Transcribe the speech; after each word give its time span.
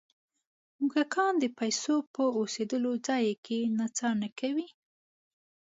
موږکان 0.77 1.33
د 1.39 1.45
پیسو 1.59 1.95
په 2.13 2.23
اوسېدلو 2.37 2.93
ځای 3.07 3.25
کې 3.45 3.59
نڅا 3.77 4.09
نه 4.21 4.29
کوي. 4.39 4.67